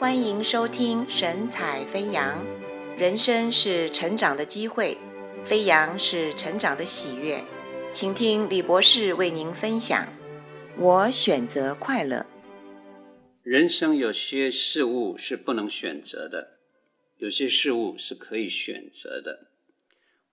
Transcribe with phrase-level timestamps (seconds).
[0.00, 2.42] 欢迎收听神采飞扬。
[2.96, 4.96] 人生是成长的机会，
[5.44, 7.44] 飞扬是成长的喜悦。
[7.92, 10.08] 请听李博士为您分享。
[10.78, 12.24] 我选择快乐。
[13.42, 16.52] 人生有些事物是不能选择的，
[17.18, 19.48] 有些事物是可以选择的。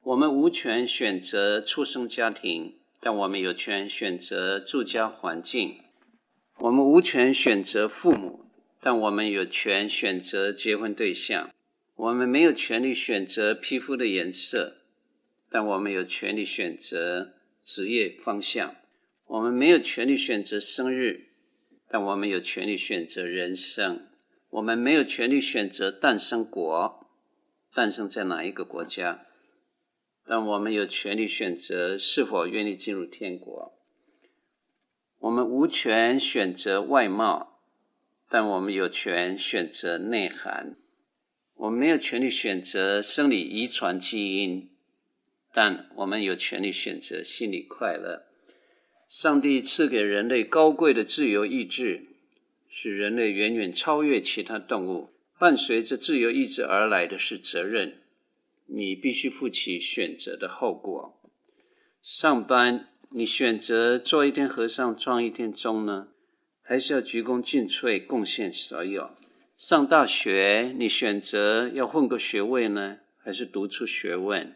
[0.02, 5.81] 我们无权选择出生家庭，但我们有权选择住家环境。
[6.59, 8.46] 我们无权选择父母。
[8.87, 11.54] 但我们有权选择结婚对象，
[11.96, 14.77] 我们没有权利选择皮肤的颜色，
[15.50, 17.33] 但我们有权利选择
[17.65, 18.75] 职业方向。
[19.25, 21.25] 我们没有权利选择生日，
[21.89, 24.07] 但我们有权利选择人生。
[24.51, 27.10] 我们没有权利选择诞生国，
[27.74, 29.25] 诞生在哪一个国家，
[30.25, 33.73] 但我们有权利选择是否愿意进入天国。
[35.19, 37.56] 我们无权选择外貌。
[38.30, 40.75] 但我们有权选择内涵，
[41.55, 44.69] 我们没有权利选择生理遗传基因，
[45.53, 48.25] 但我们有权利选择心理快乐。
[49.07, 52.05] 上帝赐给人类高贵的自由意志，
[52.69, 55.09] 使人类远远超越其他动物。
[55.39, 58.02] 伴随着自由意志而来的是责任，
[58.65, 61.21] 你必须负起选择的后果。
[62.02, 66.07] 上班，你选择做一天和尚撞一天钟呢？
[66.69, 69.11] 还是要鞠躬尽瘁，贡献所有。
[69.55, 74.53] 上大学，你选择要混个学位呢，还是读出学问？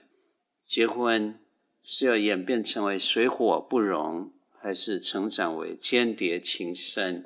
[0.68, 1.40] 结婚
[1.81, 7.23] 是要演变成为水火不容，还是成长为鶼鰈情深？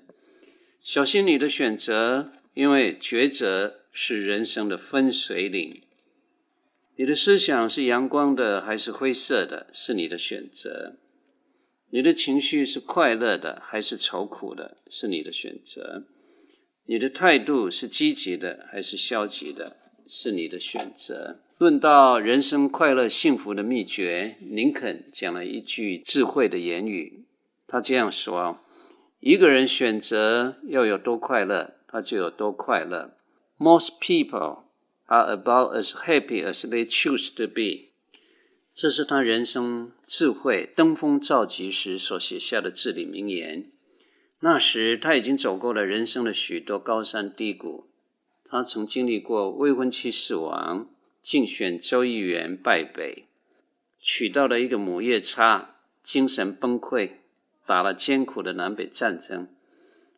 [0.83, 5.81] 小心你的选择，因为抉择是人生的分水岭。
[6.95, 10.97] 你的思想是阳光的还是灰色的，是你的选择。
[11.96, 16.04] 你的情绪是快乐的还是愁苦的，是你的选择；
[16.88, 21.40] 你的态度是积极的还是消极的，是你的选择。
[21.58, 27.23] 论到人生快乐幸福的秘诀，林肯讲了一句智慧的言语，
[27.66, 28.60] 他这样说：
[29.22, 33.16] 一个人选择要有多快乐，他就有多快乐。
[33.58, 34.64] Most people
[35.05, 37.95] are about as happy as they choose to be.
[38.75, 43.71] 这是他人生智慧登峰造极时所写下的至理名言。
[44.41, 47.87] 那时他已经走过了人生的许多高山低谷。
[48.43, 50.89] 他曾经历过未婚妻死亡、
[51.23, 53.27] 竞选州议员败北、
[54.02, 57.11] 娶到了一个母夜叉、精神崩溃、
[57.65, 59.47] 打了艰苦的南北战争。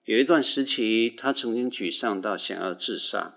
[0.05, 3.35] 有一段时期，他曾经沮丧到想要自杀。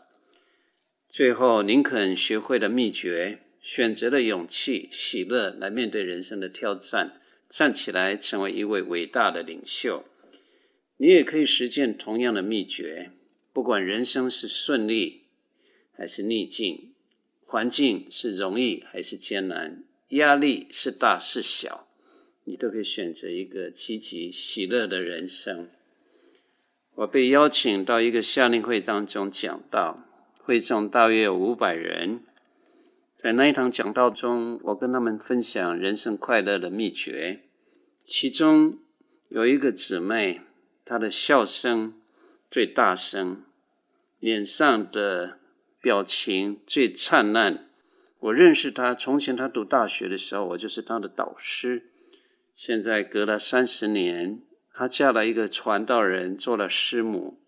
[1.11, 3.41] 最后，林肯学会了秘诀。
[3.73, 10.05] 选择了勇气、喜乐来面对人生的挑战，站起来成为一位伟大的领袖。
[10.97, 13.13] 你也可以实践同样的秘诀，
[13.53, 15.21] 不管人生是顺利
[15.93, 16.91] 还是逆境，
[17.45, 21.87] 环境是容易还是艰难，压力是大是小，
[22.43, 25.69] 你都可以选择一个积极喜乐的人生。
[26.97, 30.03] 我被邀请到一个夏令会当中讲道，
[30.39, 32.25] 会众大约有五百人。
[33.23, 37.43] 在那一堂讲道中，我跟他们分享人生快乐的秘诀。
[38.03, 38.79] 其中
[39.29, 40.41] 有一个姊妹，
[40.87, 41.93] 她的笑声
[42.51, 43.45] 最大声，
[44.21, 45.39] 脸上的
[45.83, 47.69] 表情最灿烂。
[48.21, 51.91] 我认识她，从前她读大学的时候，我就是她的导师。
[52.55, 54.41] 现在隔了三十年，
[54.73, 57.39] 她嫁了一个传道人，做了师母。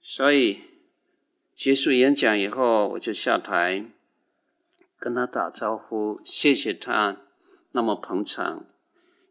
[0.00, 0.60] 所以
[1.54, 3.84] 结束演讲以后，我就下台。
[5.00, 7.16] 跟他打招呼，谢谢他
[7.72, 8.66] 那么捧场，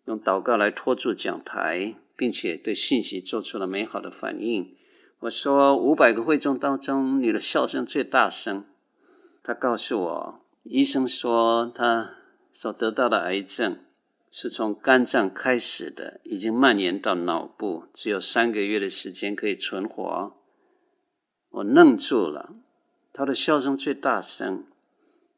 [0.05, 4.75] 用祷告来托住讲台，并且对信息做出了美好的反应。
[5.19, 8.65] 我说五百个会众当中，你的笑声最大声。
[9.43, 12.15] 他告诉我，医生说他
[12.51, 13.77] 所得到的癌症
[14.31, 20.33] 是从肝脏开始的，已经蔓延到脑部，只有三个月的时间可以存活。
[21.51, 22.55] 我愣住了，
[23.13, 24.63] 他的笑声最大声。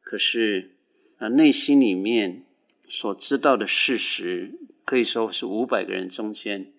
[0.02, 0.72] 可是，
[1.18, 2.42] 啊，内心里面
[2.86, 4.52] 所知道的事实，
[4.84, 6.72] 可以说是五百个人中间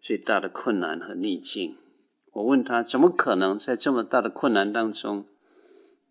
[0.00, 1.76] 最大的困难和逆境。
[2.32, 5.24] 我问他，怎么可能在这么大的困难当中，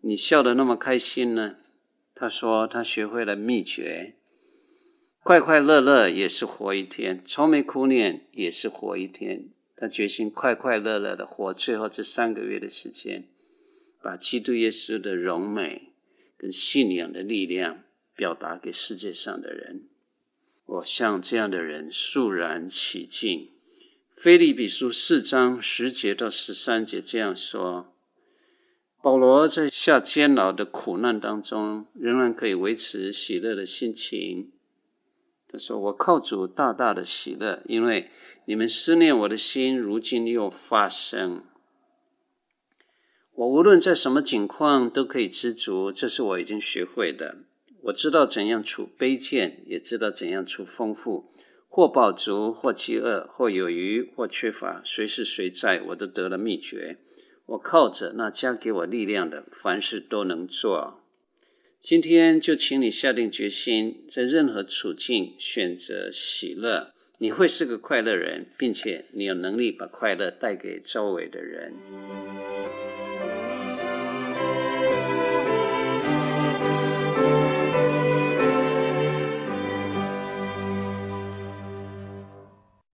[0.00, 1.56] 你笑得那么开心呢？
[2.14, 4.14] 他说，他学会了秘诀，
[5.22, 9.50] 快快乐乐也是活一天，愁眉苦脸也是活一天。
[9.76, 13.24] 他决心快快乐乐的活最后这三个月的时间，
[14.00, 15.90] 把基督耶稣的荣美。
[16.44, 19.88] 跟信仰的力量表达给世界上的人，
[20.66, 23.48] 我向这样的人肃然起敬，
[24.14, 27.94] 腓立比书四章十节到十三节这样说：
[29.00, 34.52] 保罗在下监牢的苦难当中，仍然可以维持喜乐的心情。
[35.48, 38.10] 他说：“我靠主大大的喜乐，因为
[38.44, 41.42] 你们思念我的心，如今又发生。
[43.36, 47.36] 我无论在什么境况都可以知足，这是我已经学会的。
[47.82, 51.30] 我知道怎样处卑贱，也知道怎样处丰富。”
[51.68, 56.98] 或饱足，或饥饿，或有余，或缺乏，随时随在，我都得了秘诀。
[57.46, 61.00] 我靠着那加给我力量的，凡事都能做。
[61.82, 71.74] 今天就请你下定决心，在任何处境选择喜乐，你会是个快乐人，并且你有能力把快乐带给周围的人。